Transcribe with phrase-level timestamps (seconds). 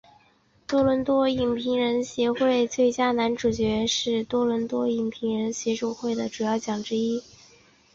[0.65, 7.21] 多伦多影评人协会奖最佳男主角是多伦多影评人协会奖的主要奖项之一。